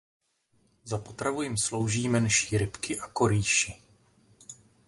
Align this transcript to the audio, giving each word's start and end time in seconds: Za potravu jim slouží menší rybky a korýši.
Za 0.83 0.97
potravu 0.97 1.41
jim 1.41 1.57
slouží 1.57 2.09
menší 2.09 2.57
rybky 2.57 2.99
a 2.99 3.07
korýši. 3.07 3.81